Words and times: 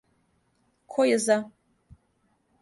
Ко 0.95 1.05
је 1.09 1.19
за. 1.27 1.37